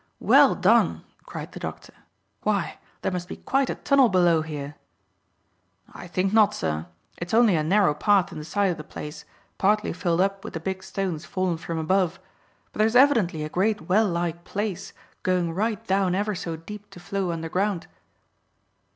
[0.19, 1.93] "Well done!" cried the doctor.
[2.41, 4.73] "Why, there must be quite a tunnel below here."
[5.93, 6.87] "I think not, sir;
[7.19, 9.25] it's only a narrow path in the side of the place,
[9.59, 12.19] partly filled up with the big stones fallen from above;
[12.73, 14.91] but there's evidently a great well like place
[15.21, 17.85] going right down ever so deep to flow underground."